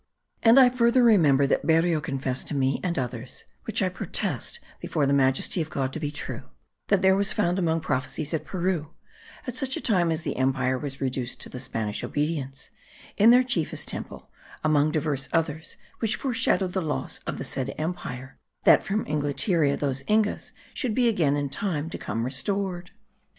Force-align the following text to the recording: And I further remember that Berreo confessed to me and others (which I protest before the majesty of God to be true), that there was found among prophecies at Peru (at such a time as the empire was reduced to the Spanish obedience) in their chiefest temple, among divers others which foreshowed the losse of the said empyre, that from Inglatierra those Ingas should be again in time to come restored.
And 0.41 0.59
I 0.59 0.69
further 0.71 1.03
remember 1.03 1.45
that 1.45 1.61
Berreo 1.67 2.01
confessed 2.01 2.47
to 2.47 2.55
me 2.55 2.79
and 2.83 2.97
others 2.97 3.43
(which 3.65 3.83
I 3.83 3.89
protest 3.89 4.59
before 4.79 5.05
the 5.05 5.13
majesty 5.13 5.61
of 5.61 5.69
God 5.69 5.93
to 5.93 5.99
be 5.99 6.09
true), 6.09 6.41
that 6.87 7.03
there 7.03 7.15
was 7.15 7.33
found 7.33 7.59
among 7.59 7.81
prophecies 7.81 8.33
at 8.33 8.43
Peru 8.43 8.89
(at 9.45 9.55
such 9.55 9.77
a 9.77 9.79
time 9.79 10.11
as 10.11 10.23
the 10.23 10.37
empire 10.37 10.75
was 10.75 11.01
reduced 11.01 11.39
to 11.41 11.49
the 11.49 11.59
Spanish 11.59 12.03
obedience) 12.03 12.71
in 13.15 13.29
their 13.29 13.43
chiefest 13.43 13.89
temple, 13.89 14.31
among 14.63 14.91
divers 14.91 15.29
others 15.31 15.77
which 15.99 16.15
foreshowed 16.17 16.61
the 16.73 16.81
losse 16.81 17.19
of 17.27 17.37
the 17.37 17.43
said 17.43 17.71
empyre, 17.77 18.39
that 18.63 18.81
from 18.83 19.05
Inglatierra 19.05 19.77
those 19.77 20.01
Ingas 20.07 20.51
should 20.73 20.95
be 20.95 21.09
again 21.09 21.35
in 21.35 21.47
time 21.47 21.91
to 21.91 21.99
come 21.99 22.23
restored. 22.25 22.89